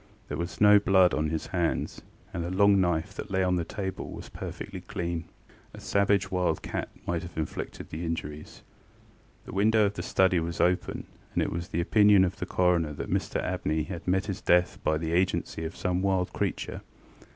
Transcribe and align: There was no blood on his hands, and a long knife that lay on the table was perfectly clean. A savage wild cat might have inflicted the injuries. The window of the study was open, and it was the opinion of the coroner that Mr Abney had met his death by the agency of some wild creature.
There 0.29 0.37
was 0.39 0.59
no 0.59 0.79
blood 0.79 1.13
on 1.13 1.29
his 1.29 1.45
hands, 1.53 2.01
and 2.33 2.43
a 2.43 2.49
long 2.49 2.81
knife 2.81 3.13
that 3.13 3.29
lay 3.29 3.43
on 3.43 3.55
the 3.55 3.63
table 3.63 4.09
was 4.11 4.29
perfectly 4.29 4.81
clean. 4.81 5.25
A 5.75 5.79
savage 5.79 6.31
wild 6.31 6.63
cat 6.63 6.89
might 7.05 7.21
have 7.21 7.37
inflicted 7.37 7.91
the 7.91 8.03
injuries. 8.03 8.63
The 9.45 9.53
window 9.53 9.85
of 9.85 9.93
the 9.93 10.01
study 10.01 10.39
was 10.39 10.59
open, 10.59 11.05
and 11.35 11.43
it 11.43 11.51
was 11.51 11.67
the 11.67 11.81
opinion 11.81 12.25
of 12.25 12.37
the 12.39 12.47
coroner 12.47 12.93
that 12.93 13.11
Mr 13.13 13.39
Abney 13.43 13.83
had 13.83 14.07
met 14.07 14.25
his 14.25 14.41
death 14.41 14.79
by 14.83 14.97
the 14.97 15.11
agency 15.13 15.63
of 15.65 15.77
some 15.77 16.01
wild 16.01 16.33
creature. 16.33 16.81